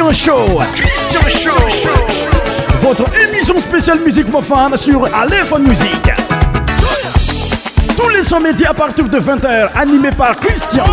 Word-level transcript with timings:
Christian 0.00 0.14
Show. 0.14 0.62
Christian 0.76 1.68
Show. 1.68 2.76
Votre 2.78 3.06
émission 3.20 3.58
spéciale 3.58 3.98
musique 4.00 4.30
profane 4.30 4.76
sur 4.76 5.12
Aléphone 5.12 5.66
Music 5.66 5.88
Tous 7.96 8.08
les 8.08 8.22
sommets 8.22 8.52
à 8.64 8.72
partir 8.74 9.08
de 9.08 9.18
20h, 9.18 9.70
animé 9.74 10.10
par 10.12 10.36
Christian. 10.36 10.84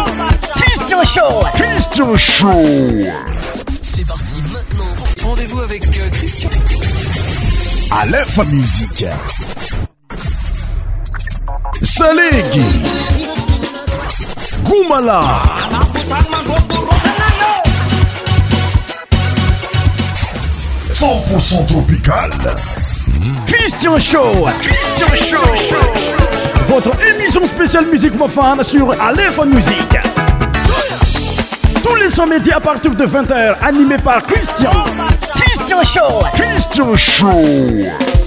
Christian 0.55 1.03
Show. 1.03 1.43
Christian 1.53 2.17
Show. 2.17 2.63
C'est 3.63 4.07
parti 4.07 4.37
maintenant. 4.51 5.29
Rendez-vous 5.29 5.59
avec 5.61 5.85
euh, 5.85 6.09
Christian. 6.13 6.49
Aléphone 8.01 8.49
Music. 8.55 9.05
Salégui. 11.83 12.65
Goumala. 14.63 15.21
100% 20.95 21.67
tropical. 21.67 22.55
Christian 23.47 23.99
Show. 23.99 24.47
Christian 24.61 25.13
Show. 25.13 25.85
Votre 26.69 26.97
émission 27.13 27.45
spéciale 27.45 27.87
musique 27.87 28.15
mofane 28.15 28.63
sur 28.63 28.93
Aléphone 29.01 29.53
Musique. 29.53 29.97
Tous 31.83 31.95
les 31.95 32.09
sommets 32.09 32.37
médias 32.37 32.55
à 32.57 32.61
partir 32.61 32.95
de 32.95 33.03
20h, 33.05 33.55
animés 33.61 33.97
par 34.01 34.23
Christian. 34.23 34.71
Christian 35.35 35.83
Show. 35.83 36.25
Christian 36.33 36.95
Show. 36.95 38.24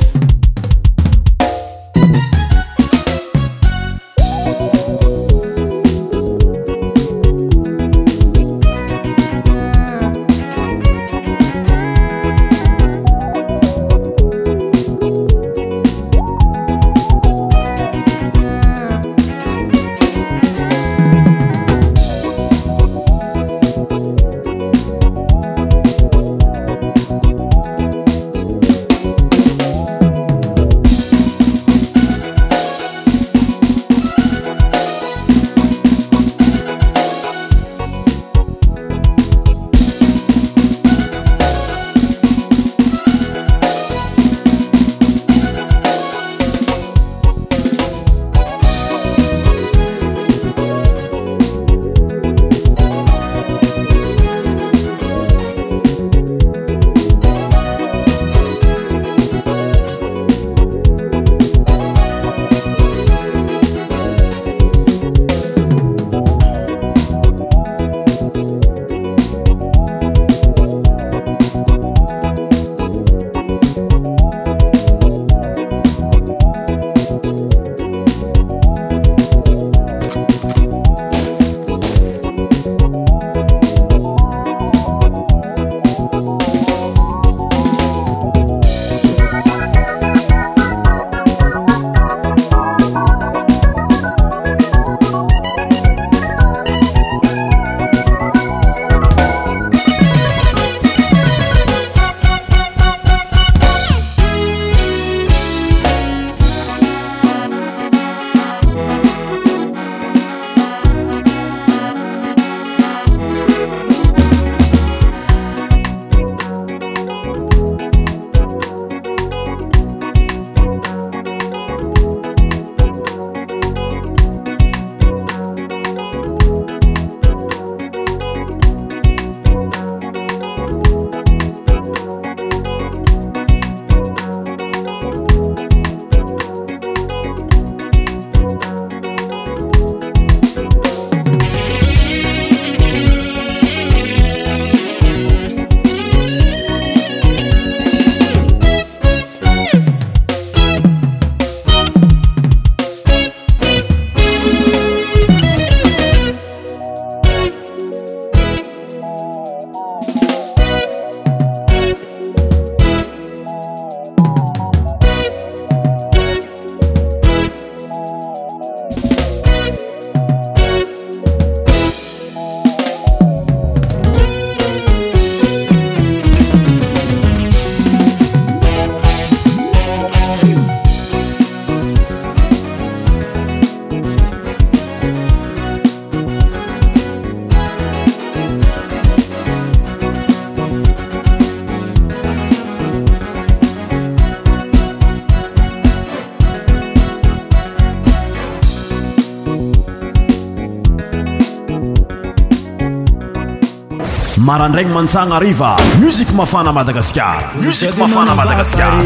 marandragny 204.48 204.88
mantsagna 204.96 205.34
ariva 205.36 205.76
muzika 206.00 206.32
mafana 206.40 206.72
madagasikara 206.72 207.52
muzik 207.60 207.92
mafana 208.00 208.32
madagasikara 208.40 208.96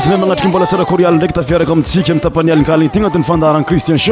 sa 0.00 0.16
magnatriky 0.18 0.48
mbola 0.50 0.66
saraoriadraky 0.66 1.32
tafiaraka 1.32 1.72
atskaitapahiaiainyynat'yfadarana 1.72 3.62
cristian 3.68 3.96
h 3.98 4.10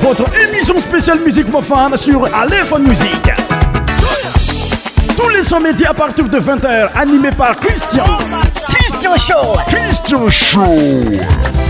votre 0.00 0.24
émission 0.40 0.78
spéciale 0.78 1.18
Musique 1.24 1.48
mofane 1.48 1.96
sur 1.96 2.32
Aléphone 2.34 2.88
Musique. 2.88 3.30
Tous 5.16 5.28
les 5.28 5.42
sommets 5.42 5.70
à 5.86 5.94
partir 5.94 6.28
de 6.28 6.38
20h, 6.38 6.88
animés 6.94 7.32
par 7.36 7.56
Christian. 7.56 8.04
Christian 8.68 9.16
Show. 9.16 9.58
Christian 9.68 10.28
Show. 10.28 11.67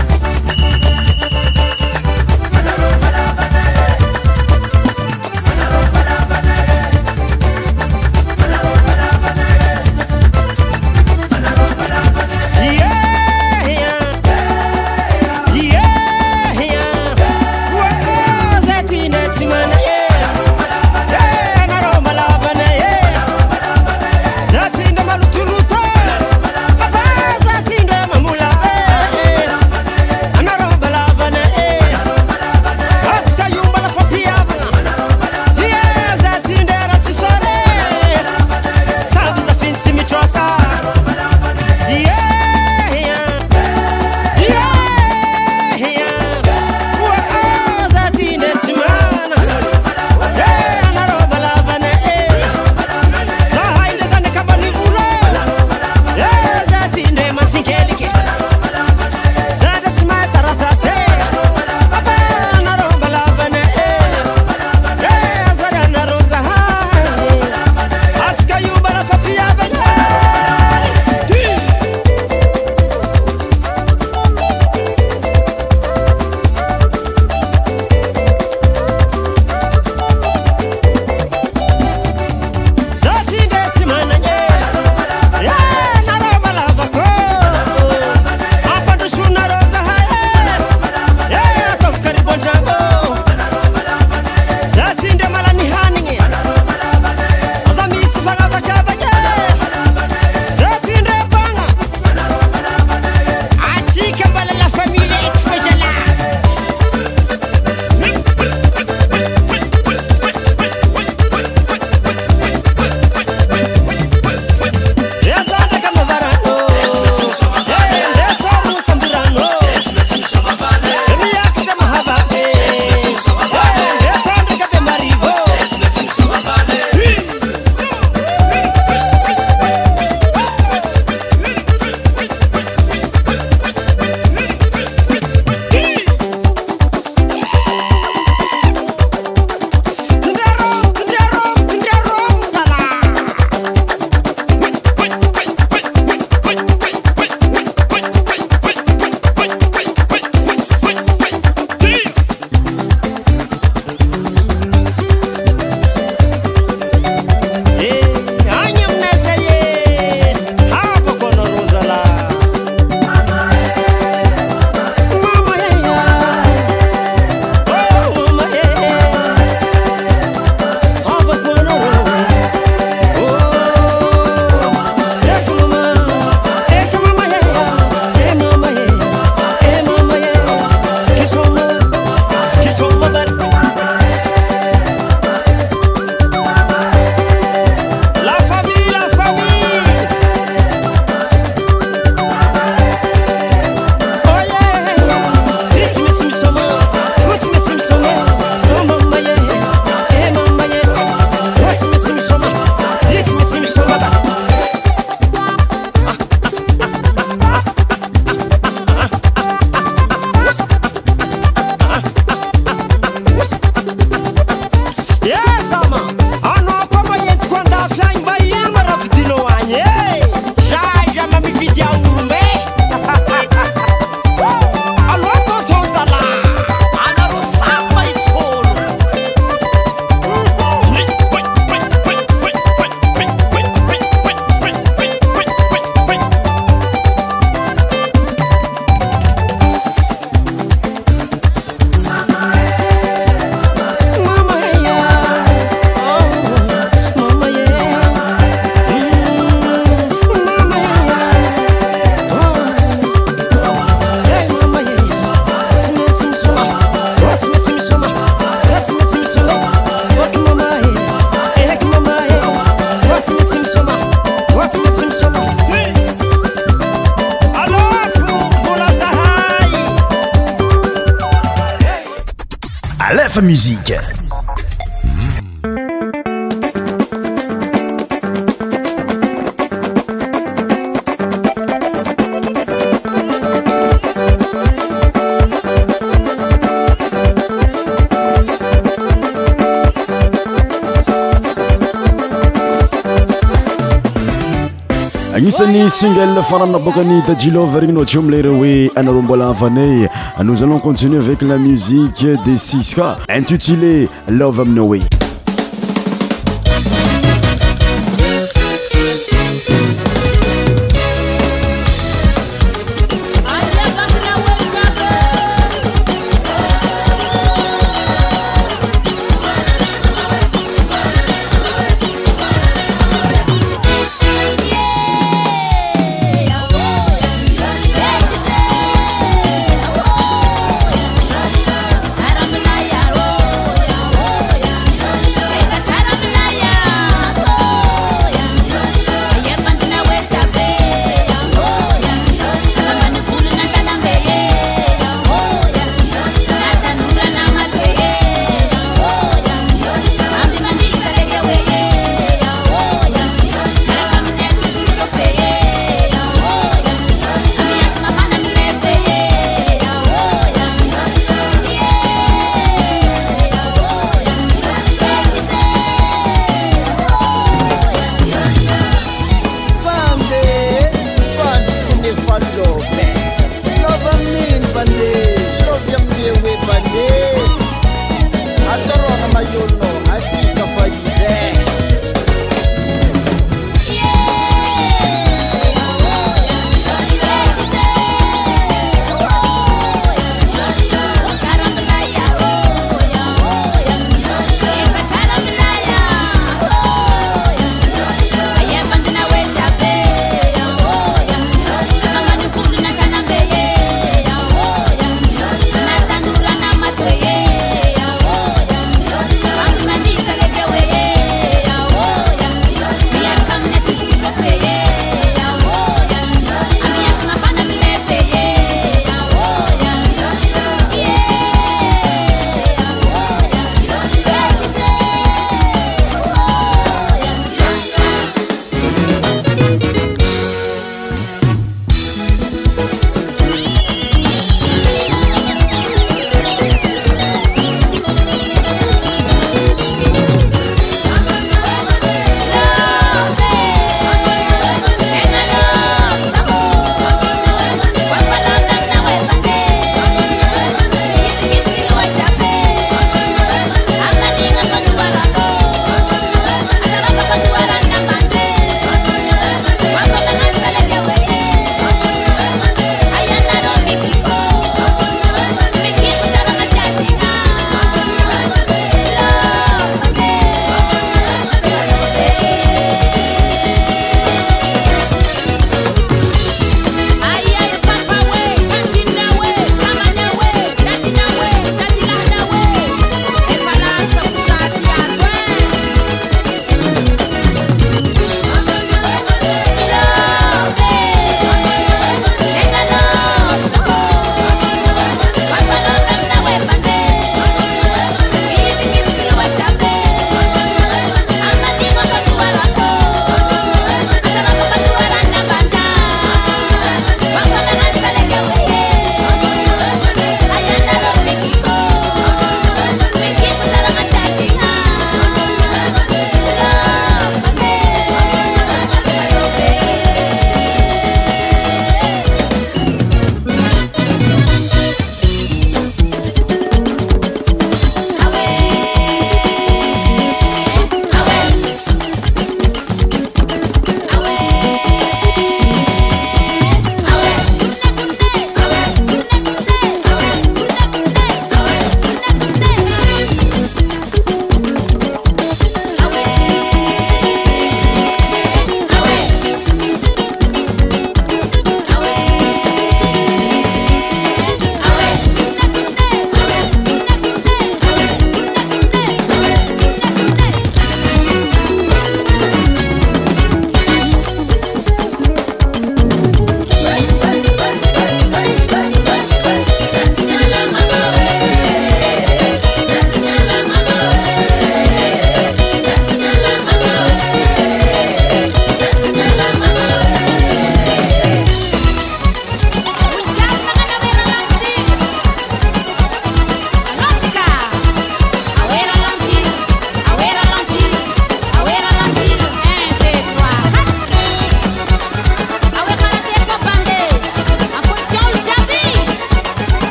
singel 295.89 296.41
fanramina 296.43 296.77
boka 296.79 297.01
ny 297.03 297.17
dajilove 297.27 297.79
regny 297.81 297.93
nao 297.93 298.05
teo 298.05 298.21
amilaire 298.21 298.49
hoe 298.49 298.91
anare 298.95 299.21
mbola 299.21 299.49
avanay 299.49 300.07
noz 300.43 300.63
alons 300.63 300.79
continue 300.83 301.17
avec 301.19 301.41
la 301.41 301.57
musique 301.57 302.25
de 302.45 302.55
sis 302.55 302.93
ca 302.95 303.17
intutilé 303.37 304.07
love 304.27 304.59
aminao 304.61 304.89
oe 304.89 305.18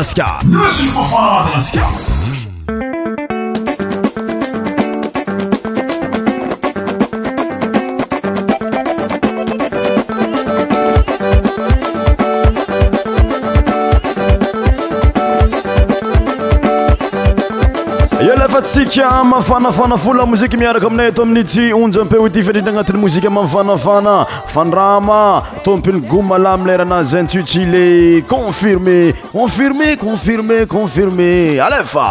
ك 0.00 0.02
شك 0.04 0.20
tia 18.90 19.24
mafanafana 19.24 19.96
fo 19.96 20.14
lamoziky 20.14 20.56
miaraka 20.56 20.86
aminay 20.86 21.06
ato 21.12 21.22
amin'ny 21.22 21.44
ty 21.52 21.64
onja 21.76 22.00
ampeoty 22.02 22.42
fiandridra 22.46 22.72
agnatin'ny 22.72 23.00
moziky 23.02 23.30
mamifanafana 23.34 24.14
fandrama 24.54 25.18
tôompilo 25.66 26.00
goma 26.12 26.38
la 26.38 26.56
milerana 26.58 26.98
zentsutsyle 27.12 27.84
confirme 28.34 28.96
confirme 29.36 29.94
confirme 30.06 30.58
confirme 30.76 31.30
alefa 31.66 32.08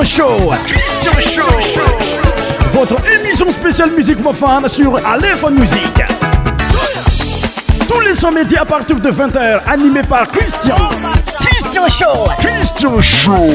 Christian 0.00 1.46
Show. 1.58 1.82
Votre 2.72 2.96
émission 3.12 3.50
spéciale 3.50 3.90
musique 3.90 4.20
mofane 4.22 4.68
sur 4.68 5.04
Aléphone 5.04 5.58
Musique. 5.58 6.02
Tous 7.88 8.00
les 8.00 8.14
sommets 8.14 8.42
à 8.56 8.64
partir 8.64 9.00
de 9.00 9.10
20h, 9.10 9.60
Animés 9.66 10.02
par 10.08 10.28
Christian. 10.28 10.76
Christian 11.40 11.88
Show. 11.88 12.30
Christian 12.38 13.00
Show. 13.02 13.46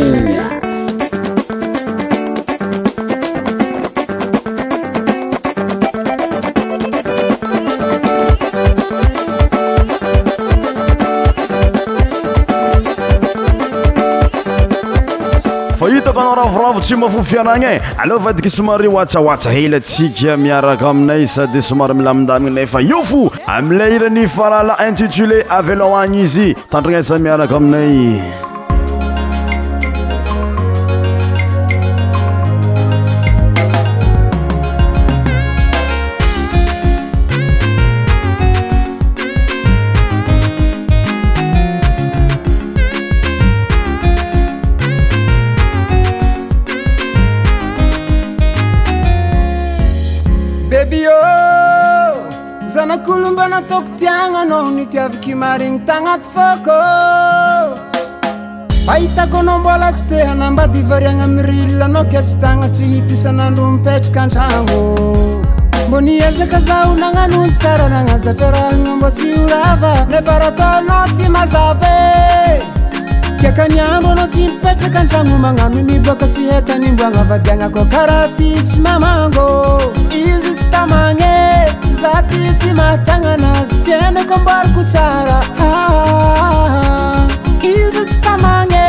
ravo 16.58 16.80
tsy 16.80 16.96
mafo 16.96 17.24
fiaragnae 17.24 17.82
aloha 17.98 18.24
vadiky 18.26 18.50
somary 18.50 18.88
oatsaoatsa 18.88 19.52
hely 19.52 19.80
tsika 19.80 20.38
miaraka 20.38 20.90
aminay 20.90 21.26
sady 21.28 21.62
somary 21.62 21.94
milamindamina 21.94 22.56
nay 22.56 22.66
fa 22.66 22.82
io 22.82 23.02
fo 23.04 23.32
amilay 23.48 23.96
iran'ny 23.96 24.28
farala 24.28 24.78
intitulé 24.88 25.44
avylaoagny 25.50 26.20
izy 26.24 26.48
tandragnaisa 26.70 27.20
miaraka 27.20 27.56
aminay 27.58 28.22
mariny 55.32 55.80
tanaty 55.88 56.28
fôkô 56.36 56.76
ahitako 58.92 59.38
anao 59.40 59.60
mbola 59.60 59.90
sy 59.94 60.04
tehana 60.10 60.52
mbady 60.52 60.80
ivariagna 60.80 61.24
amiy 61.24 61.46
rilla 61.48 61.86
anao 61.86 62.04
ke 62.12 62.20
sy 62.28 62.36
tagna 62.42 62.68
tsy 62.76 62.84
hipisan'andro 62.92 63.66
mipetraka 63.74 64.22
antragno 64.26 64.82
mbô 65.88 65.98
nyezaka 66.06 66.60
zao 66.68 66.92
nagnano 67.02 67.40
tsara 67.60 67.88
nanazafiarahana 67.94 68.92
mbô 68.98 69.10
tsy 69.16 69.28
orava 69.46 69.94
leparatanao 70.12 71.08
tsy 71.16 71.26
mazave 71.36 71.98
kiakanianbo 73.40 74.10
anao 74.12 74.28
tsy 74.28 74.42
mipetraka 74.52 75.00
an-tragno 75.00 75.38
magnano 75.46 75.82
niboka 75.88 76.26
tsy 76.28 76.42
hetany 76.52 76.88
mbô 76.96 77.04
anavadianako 77.10 77.82
karaha 77.96 78.28
ty 78.38 78.48
tsy 78.66 78.80
mamango 78.86 79.46
izy 80.20 80.52
sy 80.60 80.66
tamana 80.72 81.23
zatizi 82.04 82.74
matanganaz 82.74 83.70
viene 83.86 84.24
kombarkucara 84.30 85.38
izstamane 87.76 88.86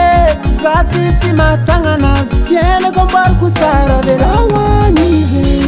zatizi 0.63 1.31
matananas 1.43 2.31
tiene 2.49 2.89
kombarkucara 2.97 3.97
velaanizi 4.07 5.64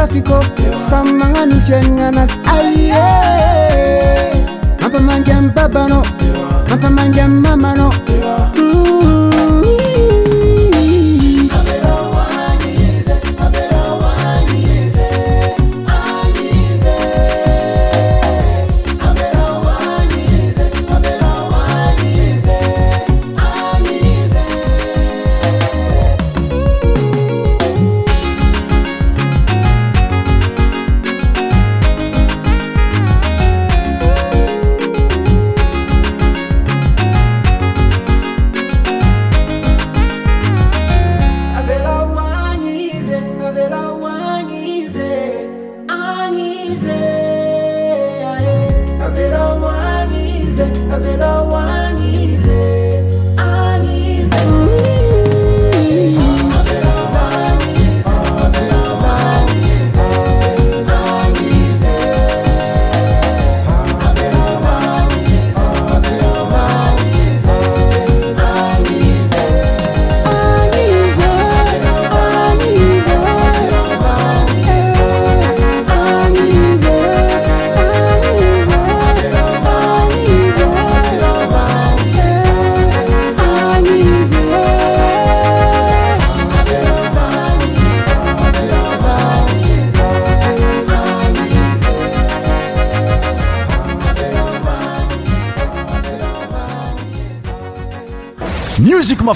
traffic, 0.00 0.24
oh. 0.30 0.49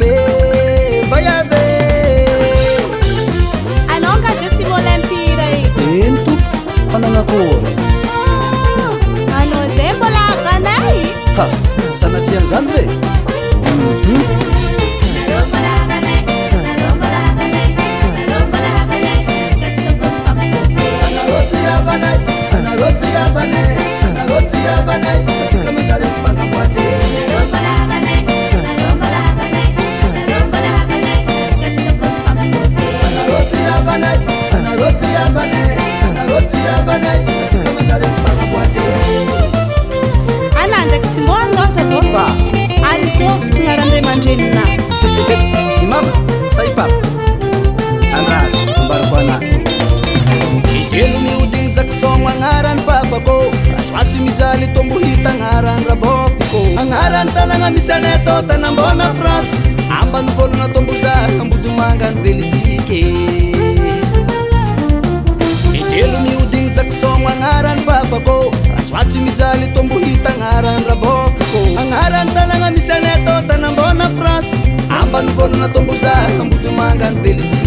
beleza 77.23 77.60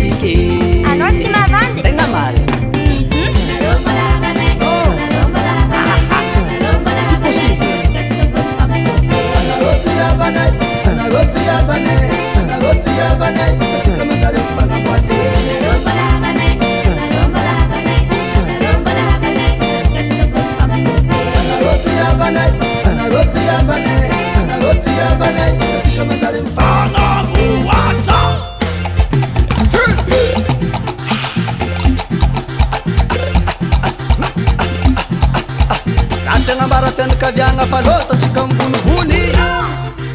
gnambarapianakaviagna 36.57 37.65
fa 37.73 37.81
lota 37.83 38.15
tsika 38.17 38.43
migonigony 38.47 39.21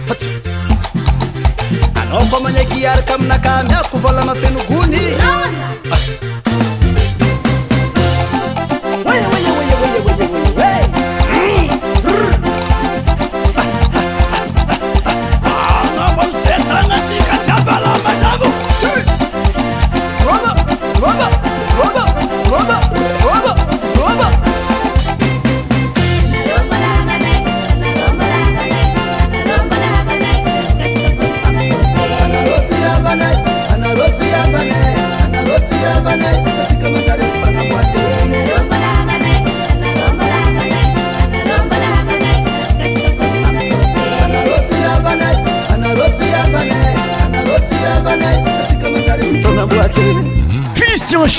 fats 0.08 0.26
anao 2.02 2.24
mbô 2.26 2.38
magnaky 2.44 2.88
araka 2.88 3.14
aminaka 3.16 3.64
miako 3.68 3.98
vola 3.98 4.26
mampino 4.26 4.60
gony 4.70 5.04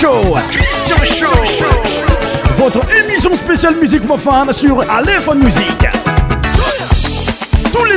o 0.09 0.23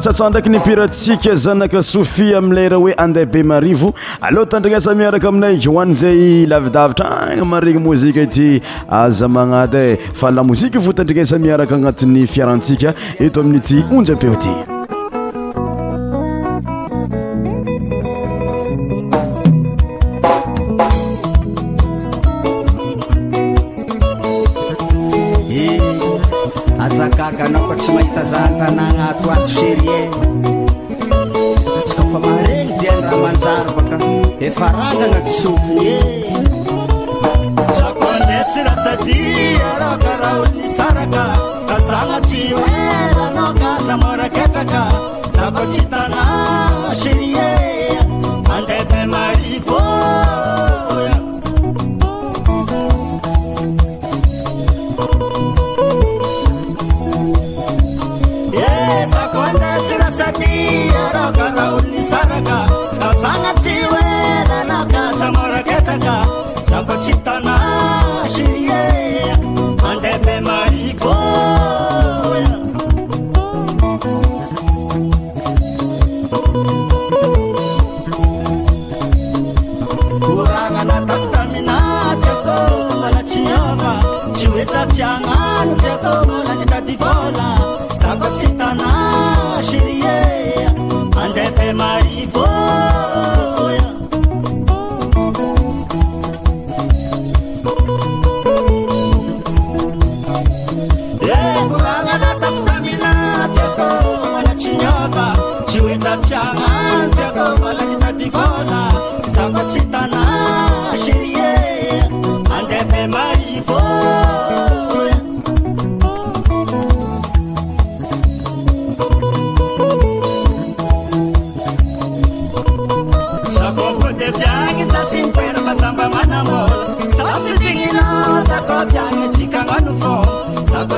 tsatsan 0.00 0.28
ndraiky 0.30 0.48
nipiratsika 0.50 1.30
e 1.30 1.34
zanaka 1.34 1.82
sofie 1.82 2.34
amilay 2.36 2.68
raha 2.68 2.80
hoe 2.80 2.92
andeha 2.94 3.26
be 3.26 3.42
marivo 3.42 3.94
aloha 4.20 4.46
tandrignasa 4.46 4.94
miaraka 4.94 5.28
aminay 5.28 5.58
oane 5.68 5.92
zay 5.94 6.46
lavidavitra 6.48 7.08
gna 7.36 7.44
maregny 7.44 7.82
mozika 7.84 8.20
ity 8.22 8.62
aza 8.90 9.28
magnaty 9.28 9.76
e 9.92 9.96
fa 10.14 10.30
lamozika 10.30 10.78
vo 10.80 10.92
tandrignasa 10.92 11.38
miaraka 11.38 11.74
agnatin'ny 11.76 12.26
fiarantsika 12.26 12.94
eto 13.20 13.40
amin'ity 13.44 13.84
onjy 13.92 14.12
apeo 14.16 14.36
ty 14.36 14.69
somoe 35.30 36.00
zako 37.78 38.04
ande 38.14 38.38
tsy 38.50 38.60
rahsadia 38.68 39.70
rakaraonnysaraka 39.82 41.24
tazanatsy 41.68 42.40
omanaka 42.62 43.70
zamaraketaka 43.86 44.82
zakotsy 45.34 45.82
tanasy 45.92 47.19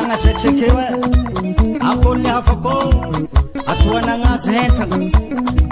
nasatrekea 0.00 0.86
aony 1.88 2.28
avako 2.36 2.74
atoana 3.70 4.14
gnazo 4.20 4.52
entaa 4.62 4.86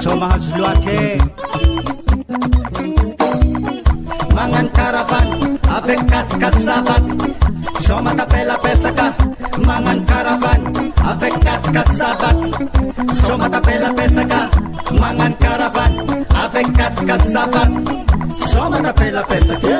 tsomahazo 0.00 0.52
loatre 0.62 0.98
manano 4.36 4.70
karavan 4.76 5.28
ave 5.76 5.94
katkat 6.10 6.56
savaty 6.66 7.12
somatapalampesaka 7.84 9.06
manano 9.66 10.02
karavany 10.10 10.64
ava 11.10 11.28
katkat 11.46 11.90
savaty 12.00 12.46
somatapalampesakaa 13.20 14.44
manano 15.00 15.36
karavan 15.44 15.92
avekatikat 16.44 17.22
savaty 17.34 17.78
somatapalampsaka 18.50 19.72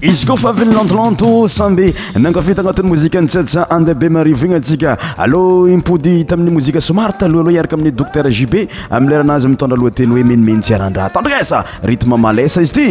izy 0.00 0.26
koa 0.26 0.36
fa 0.36 0.48
avynylantolanto 0.48 1.46
sambe 1.46 1.92
nankafita 2.16 2.60
agnatin'ny 2.60 2.88
mozika 2.88 3.18
antsy 3.18 3.36
adsa 3.38 3.66
andehabe 3.70 4.08
marivo 4.08 4.44
igny 4.44 4.54
atsika 4.56 4.96
allôa 5.16 5.68
impody 5.70 6.24
tamin'ny 6.24 6.50
mozika 6.54 6.80
somary 6.80 7.12
taloha 7.18 7.40
aloha 7.44 7.52
iaraka 7.56 7.76
amin'ny 7.76 7.92
dokter 7.98 8.24
gb 8.28 8.66
amileranazy 8.90 9.48
mitondra 9.48 9.76
alohateny 9.76 10.10
hoe 10.14 10.24
menimenotsy 10.24 10.74
arandra 10.74 11.08
tandrikesa 11.10 11.62
rytme 11.84 12.16
malasa 12.16 12.62
izy 12.62 12.72
ty 12.72 12.88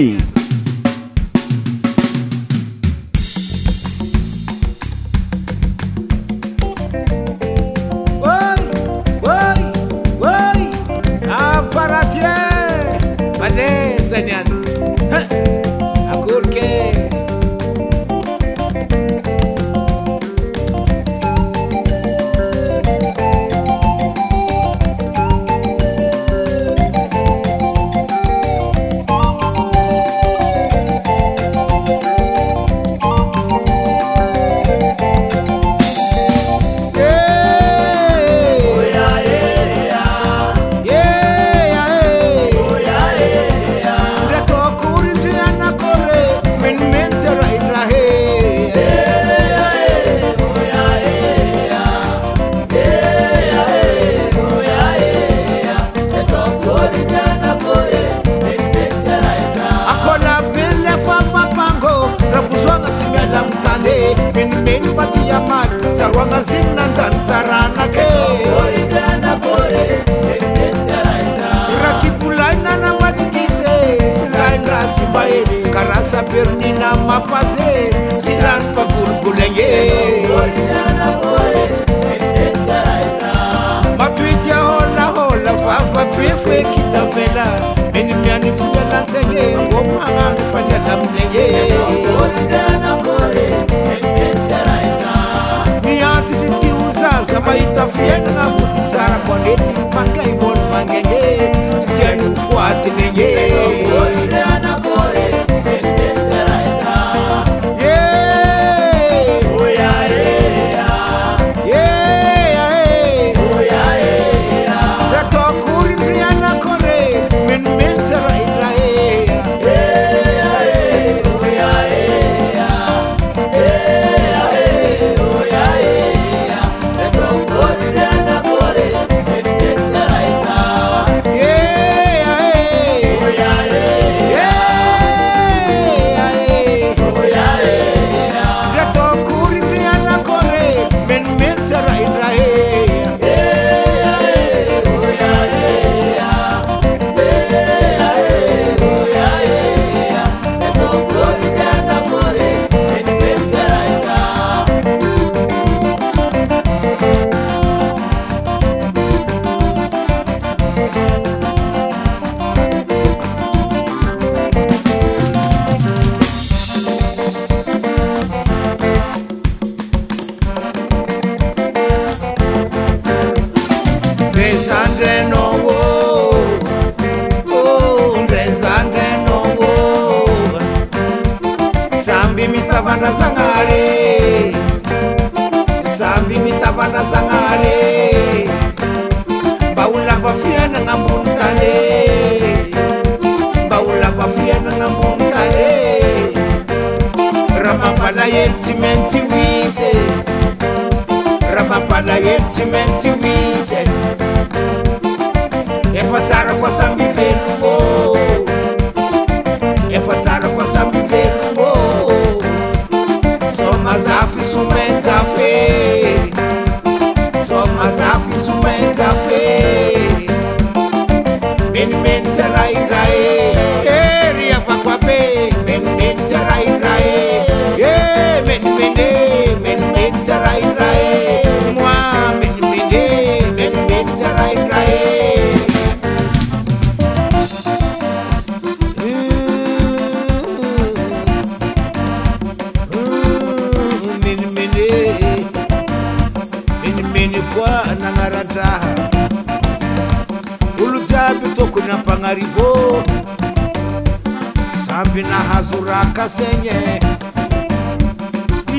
zambi 254.88 255.22
nahazo 255.22 255.84
raka 255.86 256.30
senye 256.30 256.99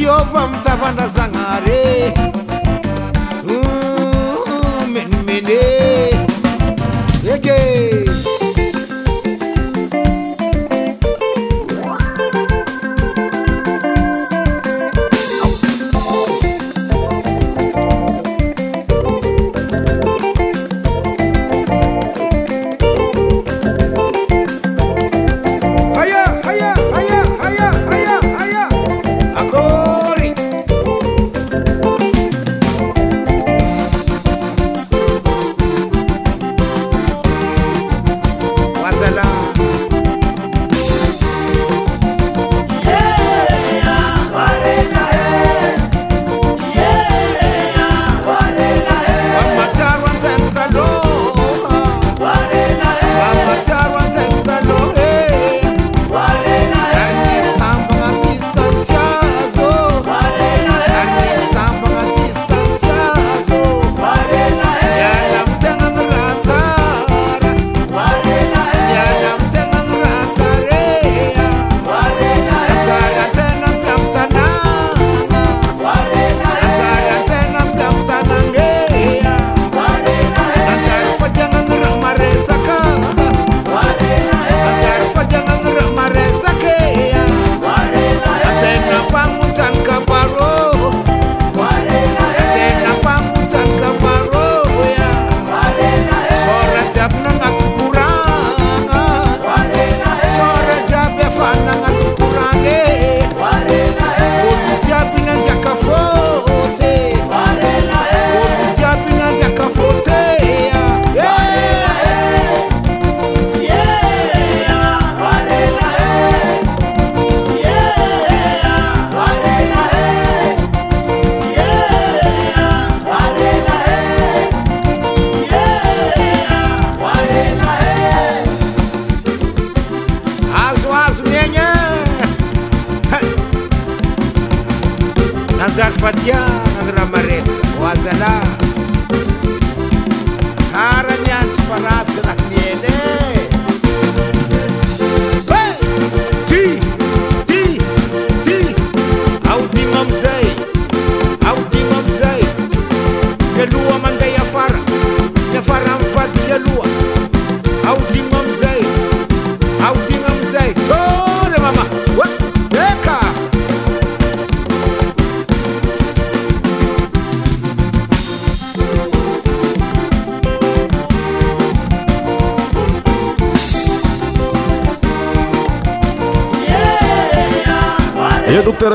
yova 0.03 0.47
mitavandrazagnare 0.49 1.81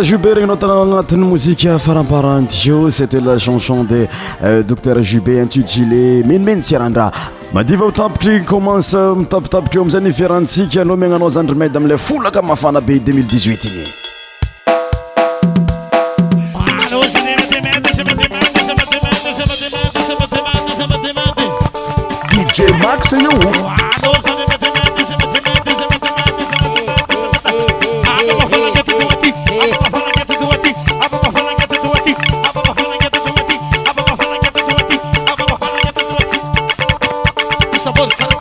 jube 0.04 0.34
regny 0.34 0.48
nao 0.48 0.56
tana 0.56 0.74
agnatin'ny 0.82 1.24
mozika 1.26 1.78
faramparantyeo 1.80 2.90
c'etoe 2.92 3.20
la 3.22 3.38
chanson 3.38 3.84
de 3.84 4.06
euh, 4.44 4.62
docteur 4.64 5.02
jubet 5.04 5.42
antsiojilet 5.42 6.24
menimeno 6.26 6.62
tsy 6.62 6.76
arandrraha 6.76 7.12
madivaho 7.54 7.92
tapitry 7.92 8.44
kommensa 8.46 8.98
euh, 8.98 9.16
mitapitapitry 9.18 9.78
eo 9.78 9.82
amiizany 9.82 10.10
ifiarantsika 10.10 10.82
anao 10.82 10.98
miananao 10.98 11.30
zanydrimaidy 11.30 11.78
amle 11.78 11.98
folaka 11.98 12.42
mafana 12.42 12.82
be 12.82 12.94
2018 12.94 13.70
inydjx 23.20 23.67
salsa. 38.10 38.37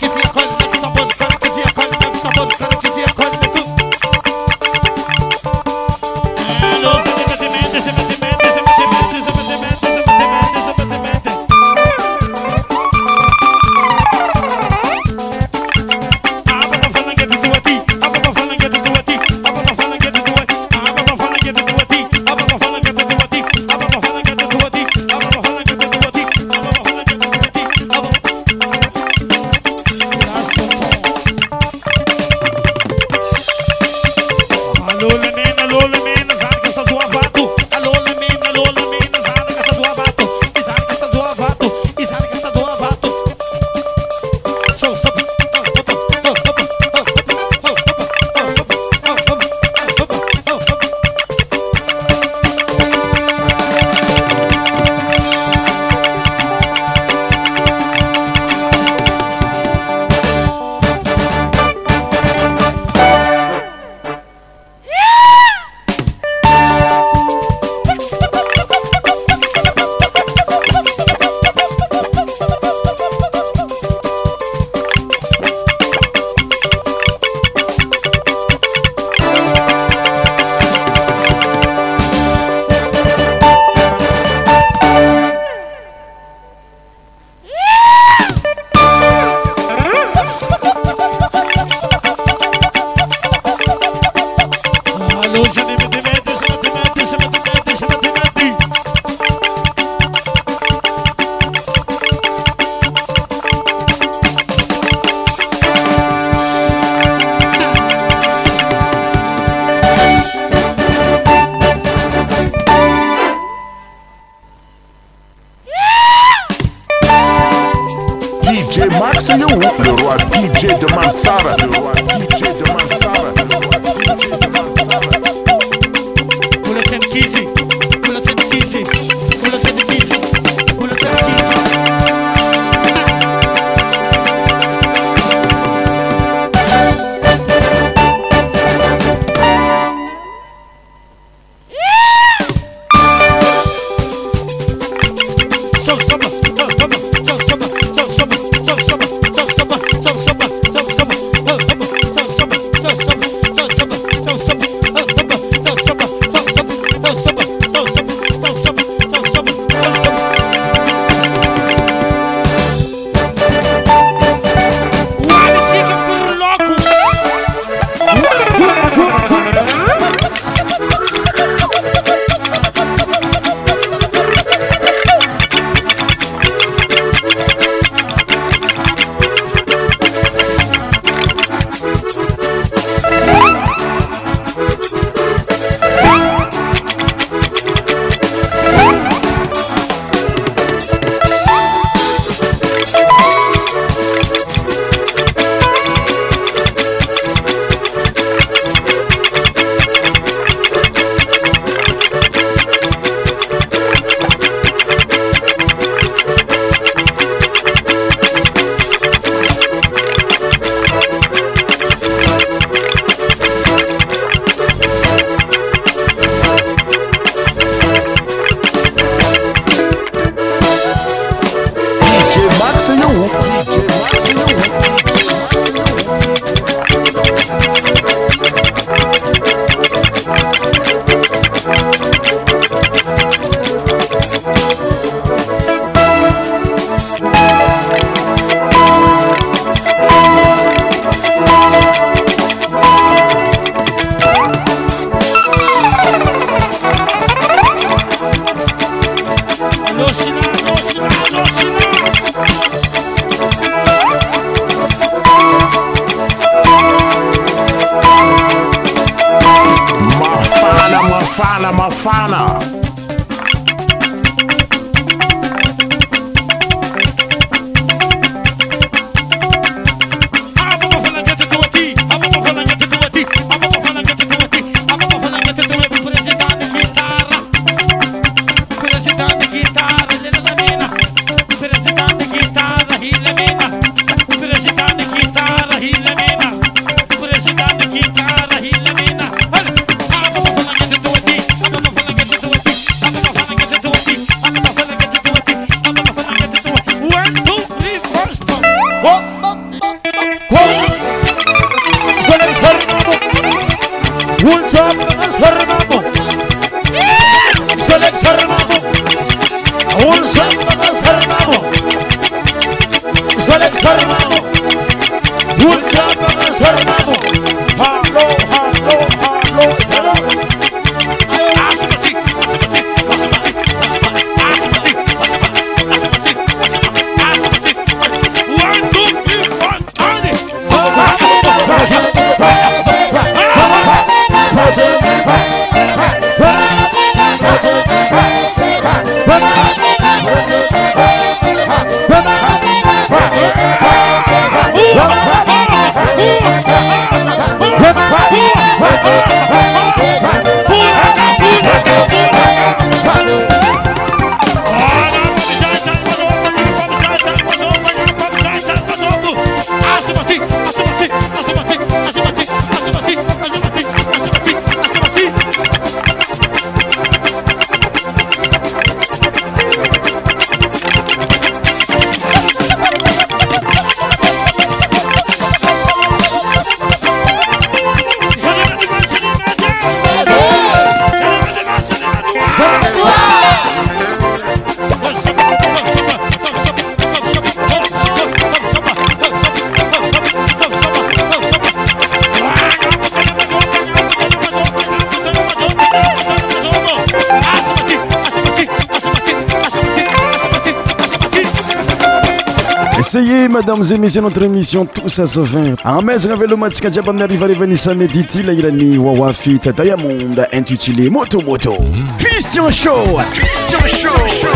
aimez, 403.92 404.08
notre 404.20 404.42
émission 404.42 404.84
Tous 404.86 405.18
ah, 405.18 405.22
à 405.22 405.26
Sauvin. 405.26 405.74
Amez 405.84 406.14
Ravelomatika 406.28 406.90
Japan 406.90 407.18
arrive 407.20 407.42
à 407.42 407.46
l'événement 407.48 407.74
dit-il, 408.12 408.48
il 408.56 408.66
a 408.66 408.70
ni 408.70 408.96
Wawafit 408.98 409.60
Diamond 409.76 410.34
intitulé 410.52 411.08
Moto 411.10 411.40
Moto. 411.42 411.76
Christian 412.18 412.70
Show! 412.70 413.18
Christian 413.32 414.10
Show! 414.28 414.48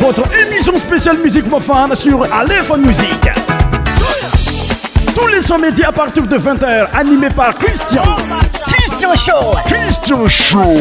Votre 0.00 0.22
émission 0.38 0.76
spéciale 0.78 1.18
musique 1.18 1.46
mofane 1.48 1.94
sur 1.96 2.22
Aleph 2.32 2.70
Musique. 2.78 3.08
Tous 5.14 5.26
les 5.28 5.40
samedis 5.40 5.62
médias 5.70 5.88
à 5.88 5.92
partir 5.92 6.26
de 6.26 6.36
20h, 6.36 6.86
animé 6.94 7.28
par 7.34 7.54
Christian. 7.54 8.04
Christian 8.66 9.14
Show! 9.14 9.56
Christian 9.66 10.28
Show! 10.28 10.74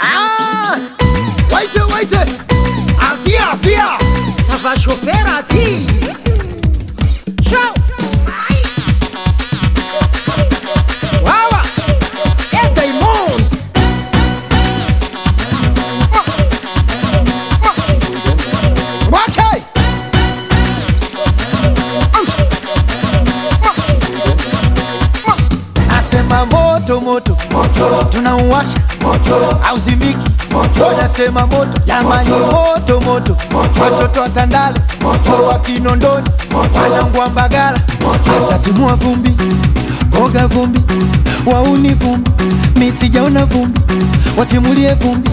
Ah! 0.00 0.74
Wait, 1.52 1.68
wait! 1.94 2.14
Artia, 3.00 3.40
ah, 3.42 3.50
Artia! 3.52 3.84
Ça 4.44 4.56
va 4.62 4.74
chauffer, 4.76 5.10
Artia! 5.10 6.21
Washa 28.62 28.80
moto, 29.02 29.58
auzimiki 29.68 30.48
moto, 30.52 30.86
wanasema 30.86 31.46
moto, 31.46 31.80
jamani 31.86 32.30
moto 32.30 33.00
moto, 33.00 33.36
watoto 33.82 34.20
watandale 34.20 34.78
moto, 35.02 35.44
wa 35.44 35.58
Kinondoni 35.58 36.28
wanangwa 36.82 37.30
Mbagala, 37.30 37.80
sasa 38.26 38.58
tumua 38.58 38.94
vumbi, 38.94 39.32
oga 40.24 40.46
vumbi, 40.46 40.80
wauni 41.46 41.94
vumbi, 41.94 42.30
misijaona 42.76 43.44
vumbi, 43.44 44.06
watimulie 44.38 44.94
vumbi 44.94 45.30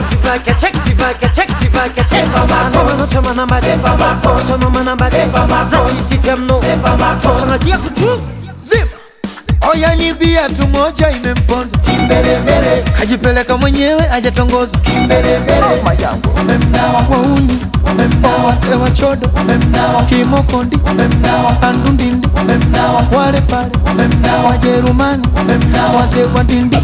zivake 0.09 0.53
check 0.61 0.73
zivake 0.85 1.29
check 1.35 1.51
zivake 1.59 2.03
sepa 2.03 2.45
mako 2.47 3.07
choma 3.07 3.33
namba 3.33 3.61
sepa 3.61 3.97
mako 3.97 4.29
choma 4.47 4.83
namba 4.83 5.09
sepa 5.09 5.47
mako 5.47 5.65
zachichitia 5.65 6.35
mno 6.37 6.59
sepa 6.61 6.97
mako 6.97 7.21
sasa 7.21 7.45
najia 7.45 7.77
kuchu 7.77 8.21
zipa 8.63 8.97
Oya 9.71 9.95
ni 9.95 10.13
bia 10.13 10.49
tu 10.49 10.67
moja 10.67 11.09
imemponza 11.11 11.77
kimbelembele, 11.77 12.83
kajipeleka 12.99 13.57
mwenyewe 13.57 14.09
ajatongozwa 14.11 14.79
kimbelembele. 14.79 15.61
Oh, 15.63 15.83
majango 15.85 16.29
wamemnawa 16.37 17.05
wauni, 17.09 17.59
wamemnawa 17.87 18.43
wazee 18.43 18.91
chodo, 18.93 19.29
wamemnawa 19.35 20.01
kimokondi, 20.03 20.79
wamemnawa 20.85 21.55
kandundindi, 21.55 22.27
wamemnawa 22.35 23.07
wale 23.17 23.41
pale, 23.41 23.71
wamemnawa 23.85 24.43
Wajerumani, 24.49 25.27
wamemnawa 25.35 25.95
wa 26.35 26.43
dindi 26.43 26.77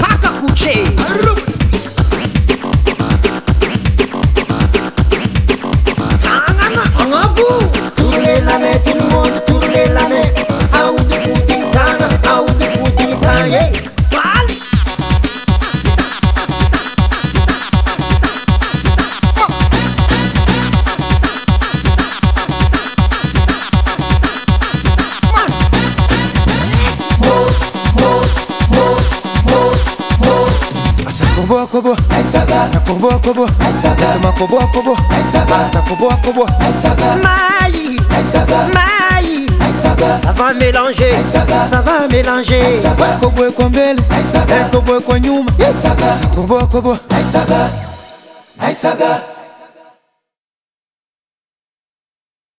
Paka 0.00 0.30
kuchee. 0.40 1.53
kobo 31.74 31.96
aisaga 32.16 32.68
na 32.72 32.80
kobo 32.86 33.08
kobo 33.24 33.48
aisaga 33.66 34.06
sema 34.14 34.30
kobo 34.38 34.58
kobo 34.72 34.94
aisaga 35.16 35.58
sa 35.72 35.80
kobo 35.82 36.06
kobo 36.24 36.46
aisaga 36.62 37.16
mai 37.18 37.98
aisaga 38.16 38.56
mai 38.74 39.48
aisaga 39.66 40.14
ça 40.16 40.30
va 40.32 40.54
mélanger 40.54 41.18
aisaga 41.18 41.64
ça 41.64 41.80
va 41.82 42.06
mélanger 42.06 42.62
aisaga 42.62 43.18
kobo 43.20 43.50
kwa 43.56 43.68
mbele 43.68 44.02
aisaga 44.16 44.68
kobo 44.72 45.00
kwa 45.00 45.18
nyuma 45.20 45.50
aisaga 45.66 46.12
sa 46.14 46.26
kobo 46.38 46.58
kobo 46.70 46.94
aisaga 47.10 47.68
aisaga 48.62 49.33